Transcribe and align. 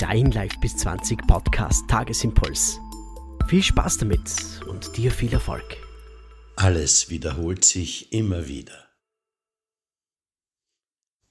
Dein 0.00 0.30
Live 0.30 0.58
bis 0.60 0.78
20 0.78 1.26
Podcast 1.26 1.86
Tagesimpuls. 1.86 2.80
Viel 3.48 3.62
Spaß 3.62 3.98
damit 3.98 4.22
und 4.66 4.96
dir 4.96 5.10
viel 5.10 5.30
Erfolg. 5.30 5.76
Alles 6.56 7.10
wiederholt 7.10 7.66
sich 7.66 8.10
immer 8.10 8.48
wieder. 8.48 8.88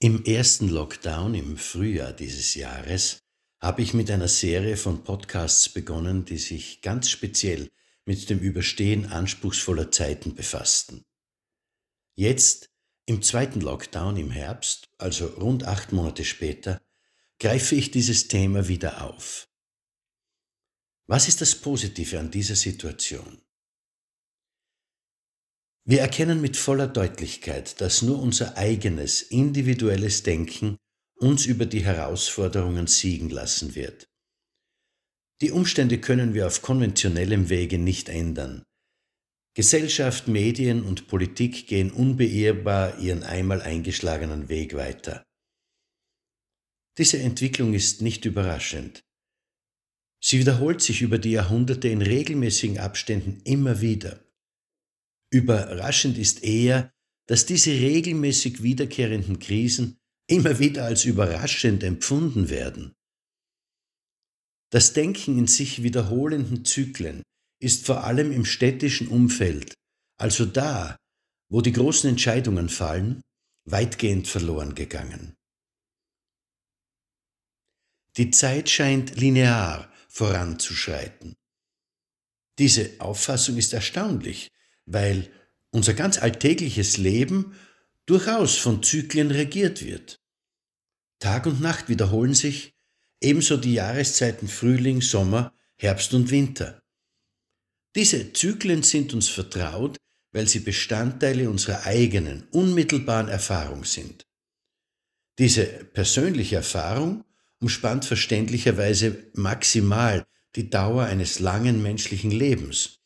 Im 0.00 0.22
ersten 0.22 0.68
Lockdown 0.68 1.34
im 1.34 1.56
Frühjahr 1.56 2.12
dieses 2.12 2.54
Jahres 2.56 3.20
habe 3.58 3.80
ich 3.80 3.94
mit 3.94 4.10
einer 4.10 4.28
Serie 4.28 4.76
von 4.76 5.02
Podcasts 5.02 5.70
begonnen, 5.70 6.26
die 6.26 6.36
sich 6.36 6.82
ganz 6.82 7.08
speziell 7.08 7.70
mit 8.04 8.28
dem 8.28 8.38
Überstehen 8.38 9.06
anspruchsvoller 9.06 9.90
Zeiten 9.90 10.34
befassten. 10.34 11.06
Jetzt, 12.18 12.68
im 13.06 13.22
zweiten 13.22 13.62
Lockdown 13.62 14.18
im 14.18 14.30
Herbst, 14.30 14.90
also 14.98 15.24
rund 15.24 15.64
acht 15.64 15.92
Monate 15.92 16.26
später, 16.26 16.82
greife 17.40 17.74
ich 17.74 17.90
dieses 17.90 18.28
Thema 18.28 18.68
wieder 18.68 19.04
auf. 19.04 19.48
Was 21.06 21.28
ist 21.28 21.40
das 21.40 21.54
Positive 21.54 22.18
an 22.18 22.30
dieser 22.30 22.56
Situation? 22.56 23.40
Wir 25.86 26.00
erkennen 26.00 26.40
mit 26.40 26.56
voller 26.56 26.86
Deutlichkeit, 26.86 27.80
dass 27.80 28.02
nur 28.02 28.20
unser 28.20 28.58
eigenes, 28.58 29.22
individuelles 29.22 30.22
Denken 30.22 30.76
uns 31.16 31.46
über 31.46 31.64
die 31.64 31.84
Herausforderungen 31.84 32.86
siegen 32.86 33.30
lassen 33.30 33.74
wird. 33.74 34.06
Die 35.40 35.52
Umstände 35.52 36.00
können 36.00 36.34
wir 36.34 36.46
auf 36.46 36.62
konventionellem 36.62 37.48
Wege 37.48 37.78
nicht 37.78 38.08
ändern. 38.08 38.64
Gesellschaft, 39.54 40.28
Medien 40.28 40.82
und 40.82 41.08
Politik 41.08 41.66
gehen 41.68 41.90
unbeirrbar 41.90 42.98
ihren 42.98 43.22
einmal 43.22 43.62
eingeschlagenen 43.62 44.48
Weg 44.48 44.74
weiter. 44.74 45.24
Diese 46.98 47.18
Entwicklung 47.20 47.74
ist 47.74 48.02
nicht 48.02 48.24
überraschend. 48.24 49.04
Sie 50.20 50.40
wiederholt 50.40 50.82
sich 50.82 51.00
über 51.00 51.18
die 51.18 51.30
Jahrhunderte 51.30 51.88
in 51.88 52.02
regelmäßigen 52.02 52.78
Abständen 52.78 53.40
immer 53.44 53.80
wieder. 53.80 54.24
Überraschend 55.32 56.18
ist 56.18 56.42
eher, 56.42 56.92
dass 57.28 57.46
diese 57.46 57.70
regelmäßig 57.70 58.64
wiederkehrenden 58.64 59.38
Krisen 59.38 59.96
immer 60.28 60.58
wieder 60.58 60.86
als 60.86 61.04
überraschend 61.04 61.84
empfunden 61.84 62.50
werden. 62.50 62.94
Das 64.70 64.92
Denken 64.92 65.38
in 65.38 65.46
sich 65.46 65.82
wiederholenden 65.82 66.64
Zyklen 66.64 67.22
ist 67.60 67.86
vor 67.86 68.04
allem 68.04 68.32
im 68.32 68.44
städtischen 68.44 69.08
Umfeld, 69.08 69.74
also 70.18 70.44
da, 70.44 70.96
wo 71.50 71.60
die 71.60 71.72
großen 71.72 72.10
Entscheidungen 72.10 72.68
fallen, 72.68 73.22
weitgehend 73.64 74.26
verloren 74.26 74.74
gegangen. 74.74 75.37
Die 78.18 78.32
Zeit 78.32 78.68
scheint 78.68 79.16
linear 79.16 79.92
voranzuschreiten. 80.08 81.36
Diese 82.58 82.90
Auffassung 82.98 83.56
ist 83.56 83.72
erstaunlich, 83.72 84.48
weil 84.86 85.30
unser 85.70 85.94
ganz 85.94 86.18
alltägliches 86.18 86.96
Leben 86.96 87.54
durchaus 88.06 88.56
von 88.56 88.82
Zyklen 88.82 89.30
regiert 89.30 89.84
wird. 89.84 90.20
Tag 91.20 91.46
und 91.46 91.60
Nacht 91.60 91.88
wiederholen 91.88 92.34
sich, 92.34 92.74
ebenso 93.20 93.56
die 93.56 93.74
Jahreszeiten 93.74 94.48
Frühling, 94.48 95.00
Sommer, 95.00 95.52
Herbst 95.76 96.12
und 96.12 96.32
Winter. 96.32 96.82
Diese 97.94 98.32
Zyklen 98.32 98.82
sind 98.82 99.14
uns 99.14 99.28
vertraut, 99.28 99.96
weil 100.32 100.48
sie 100.48 100.60
Bestandteile 100.60 101.48
unserer 101.48 101.86
eigenen, 101.86 102.48
unmittelbaren 102.50 103.28
Erfahrung 103.28 103.84
sind. 103.84 104.26
Diese 105.38 105.64
persönliche 105.66 106.56
Erfahrung 106.56 107.24
umspannt 107.60 108.04
verständlicherweise 108.04 109.30
maximal 109.34 110.26
die 110.56 110.70
Dauer 110.70 111.04
eines 111.04 111.40
langen 111.40 111.82
menschlichen 111.82 112.30
Lebens. 112.30 113.00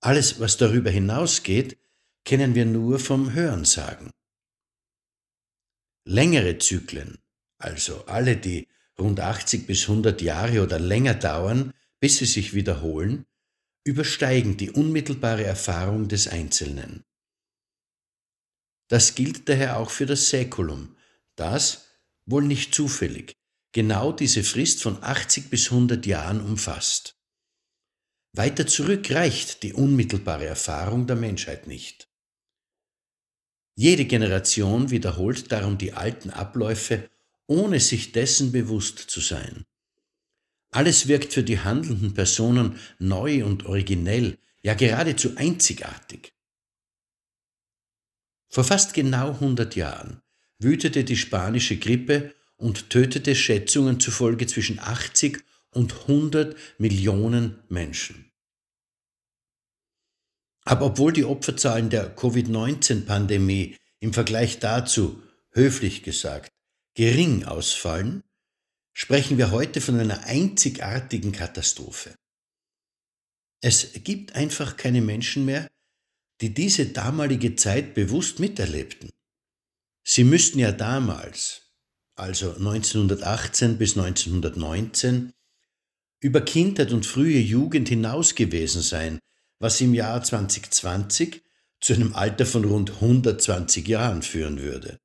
Alles, 0.00 0.40
was 0.40 0.56
darüber 0.56 0.90
hinausgeht, 0.90 1.78
kennen 2.24 2.54
wir 2.54 2.64
nur 2.64 2.98
vom 2.98 3.32
Hörensagen. 3.32 4.10
Längere 6.04 6.58
Zyklen, 6.58 7.18
also 7.58 8.04
alle, 8.06 8.36
die 8.36 8.68
rund 8.98 9.20
80 9.20 9.66
bis 9.66 9.88
100 9.88 10.20
Jahre 10.22 10.62
oder 10.62 10.78
länger 10.78 11.14
dauern, 11.14 11.72
bis 12.00 12.18
sie 12.18 12.26
sich 12.26 12.54
wiederholen, 12.54 13.26
übersteigen 13.84 14.56
die 14.56 14.70
unmittelbare 14.70 15.44
Erfahrung 15.44 16.08
des 16.08 16.28
Einzelnen. 16.28 17.04
Das 18.88 19.14
gilt 19.14 19.48
daher 19.48 19.78
auch 19.78 19.90
für 19.90 20.06
das 20.06 20.28
Säkulum, 20.28 20.96
das, 21.36 21.88
wohl 22.26 22.44
nicht 22.44 22.74
zufällig, 22.74 23.36
genau 23.72 24.12
diese 24.12 24.44
Frist 24.44 24.82
von 24.82 25.02
80 25.02 25.50
bis 25.50 25.70
100 25.70 26.04
Jahren 26.06 26.40
umfasst. 26.40 27.16
Weiter 28.34 28.66
zurück 28.66 29.10
reicht 29.10 29.62
die 29.62 29.74
unmittelbare 29.74 30.46
Erfahrung 30.46 31.06
der 31.06 31.16
Menschheit 31.16 31.66
nicht. 31.66 32.08
Jede 33.74 34.04
Generation 34.04 34.90
wiederholt 34.90 35.50
darum 35.50 35.78
die 35.78 35.92
alten 35.92 36.30
Abläufe, 36.30 37.10
ohne 37.46 37.80
sich 37.80 38.12
dessen 38.12 38.52
bewusst 38.52 38.98
zu 38.98 39.20
sein. 39.20 39.64
Alles 40.70 41.08
wirkt 41.08 41.32
für 41.32 41.42
die 41.42 41.60
handelnden 41.60 42.14
Personen 42.14 42.78
neu 42.98 43.44
und 43.44 43.66
originell, 43.66 44.38
ja 44.62 44.74
geradezu 44.74 45.36
einzigartig. 45.36 46.32
Vor 48.48 48.64
fast 48.64 48.94
genau 48.94 49.32
100 49.32 49.76
Jahren 49.76 50.22
wütete 50.58 51.04
die 51.04 51.16
spanische 51.16 51.78
Grippe 51.78 52.34
und 52.62 52.90
tötete 52.90 53.34
Schätzungen 53.34 53.98
zufolge 54.00 54.46
zwischen 54.46 54.78
80 54.78 55.42
und 55.70 55.92
100 56.02 56.56
Millionen 56.78 57.58
Menschen. 57.68 58.30
Aber 60.64 60.86
obwohl 60.86 61.12
die 61.12 61.24
Opferzahlen 61.24 61.90
der 61.90 62.14
Covid-19-Pandemie 62.14 63.76
im 63.98 64.12
Vergleich 64.12 64.60
dazu, 64.60 65.20
höflich 65.50 66.04
gesagt, 66.04 66.52
gering 66.94 67.44
ausfallen, 67.44 68.22
sprechen 68.92 69.38
wir 69.38 69.50
heute 69.50 69.80
von 69.80 69.98
einer 69.98 70.24
einzigartigen 70.24 71.32
Katastrophe. 71.32 72.14
Es 73.60 73.92
gibt 74.04 74.36
einfach 74.36 74.76
keine 74.76 75.00
Menschen 75.00 75.44
mehr, 75.44 75.68
die 76.40 76.54
diese 76.54 76.86
damalige 76.86 77.56
Zeit 77.56 77.94
bewusst 77.94 78.38
miterlebten. 78.38 79.10
Sie 80.04 80.24
müssten 80.24 80.58
ja 80.58 80.72
damals, 80.72 81.61
also 82.22 82.54
1918 82.54 83.78
bis 83.78 83.98
1919, 83.98 85.32
über 86.20 86.40
Kindheit 86.40 86.92
und 86.92 87.04
frühe 87.04 87.40
Jugend 87.40 87.88
hinaus 87.88 88.36
gewesen 88.36 88.80
sein, 88.80 89.18
was 89.58 89.80
im 89.80 89.92
Jahr 89.92 90.22
2020 90.22 91.42
zu 91.80 91.94
einem 91.94 92.14
Alter 92.14 92.46
von 92.46 92.64
rund 92.64 92.92
120 92.92 93.86
Jahren 93.88 94.22
führen 94.22 94.60
würde. 94.60 94.98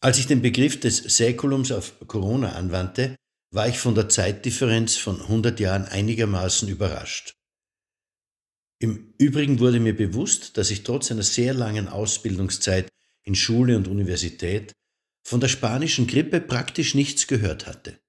Als 0.00 0.18
ich 0.18 0.26
den 0.26 0.42
Begriff 0.42 0.78
des 0.78 0.98
Säkulums 0.98 1.72
auf 1.72 1.98
Corona 2.06 2.52
anwandte, 2.52 3.16
war 3.50 3.66
ich 3.66 3.78
von 3.78 3.94
der 3.94 4.10
Zeitdifferenz 4.10 4.96
von 4.96 5.22
100 5.22 5.58
Jahren 5.58 5.86
einigermaßen 5.86 6.68
überrascht. 6.68 7.34
Im 8.78 9.14
Übrigen 9.18 9.58
wurde 9.58 9.80
mir 9.80 9.96
bewusst, 9.96 10.58
dass 10.58 10.70
ich 10.70 10.84
trotz 10.84 11.10
einer 11.10 11.22
sehr 11.22 11.54
langen 11.54 11.88
Ausbildungszeit 11.88 12.88
in 13.24 13.34
Schule 13.34 13.76
und 13.76 13.88
Universität 13.88 14.74
von 15.28 15.40
der 15.40 15.48
spanischen 15.48 16.06
Grippe 16.06 16.40
praktisch 16.40 16.94
nichts 16.94 17.26
gehört 17.26 17.66
hatte. 17.66 18.00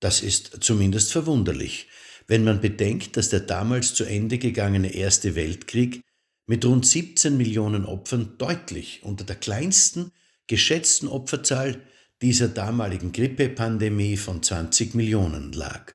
Das 0.00 0.22
ist 0.22 0.64
zumindest 0.64 1.12
verwunderlich, 1.12 1.86
wenn 2.26 2.44
man 2.44 2.62
bedenkt, 2.62 3.18
dass 3.18 3.28
der 3.28 3.40
damals 3.40 3.92
zu 3.92 4.04
Ende 4.04 4.38
gegangene 4.38 4.94
Erste 4.94 5.34
Weltkrieg 5.34 6.00
mit 6.46 6.64
rund 6.64 6.86
17 6.86 7.36
Millionen 7.36 7.84
Opfern 7.84 8.38
deutlich 8.38 9.02
unter 9.02 9.24
der 9.24 9.36
kleinsten 9.36 10.12
geschätzten 10.46 11.08
Opferzahl 11.08 11.82
dieser 12.22 12.48
damaligen 12.48 13.12
Grippepandemie 13.12 14.16
von 14.16 14.42
20 14.42 14.94
Millionen 14.94 15.52
lag. 15.52 15.92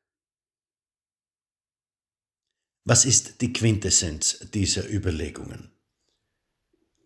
Was 2.83 3.03
ist 3.03 3.41
die 3.41 3.51
Quintessenz 3.51 4.45
dieser 4.53 4.87
Überlegungen? 4.87 5.71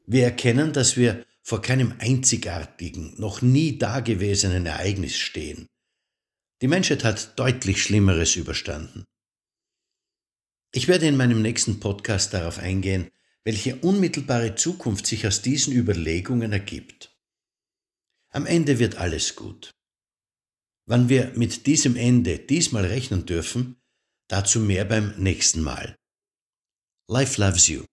Wir 0.06 0.26
erkennen, 0.26 0.74
dass 0.74 0.98
wir 0.98 1.26
vor 1.44 1.62
keinem 1.62 1.94
einzigartigen, 2.00 3.14
noch 3.20 3.42
nie 3.42 3.78
dagewesenen 3.78 4.66
Ereignis 4.66 5.18
stehen. 5.18 5.68
Die 6.62 6.68
Menschheit 6.68 7.04
hat 7.04 7.38
deutlich 7.40 7.82
Schlimmeres 7.82 8.36
überstanden. 8.36 9.06
Ich 10.74 10.88
werde 10.88 11.08
in 11.08 11.18
meinem 11.18 11.42
nächsten 11.42 11.80
Podcast 11.80 12.34
darauf 12.34 12.60
eingehen, 12.60 13.10
welche 13.44 13.76
unmittelbare 13.78 14.56
Zukunft 14.56 15.08
sich 15.08 15.26
aus 15.26 15.42
diesen 15.42 15.74
Überlegungen 15.74 16.54
ergibt. 16.54 17.18
Am 18.30 18.46
Ende 18.46 18.80
wird 18.80 18.96
alles 18.96 19.36
gut. 19.36 19.72
Wann 20.86 21.10
wir 21.10 21.34
mit 21.36 21.68
diesem 21.68 21.96
Ende 21.96 22.40
diesmal 22.40 22.86
rechnen 22.86 23.26
dürfen, 23.26 23.82
dazu 24.28 24.60
mehr 24.60 24.86
beim 24.86 25.14
nächsten 25.18 25.62
Mal. 25.62 25.96
Life 27.08 27.42
loves 27.42 27.68
you. 27.68 27.84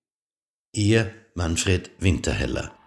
Ihr 0.73 1.13
Manfred 1.35 1.91
Winterheller. 1.99 2.78